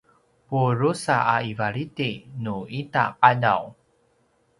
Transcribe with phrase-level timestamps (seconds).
[0.47, 2.11] pudrusa a ivalidi
[2.43, 3.63] nu ita qadaw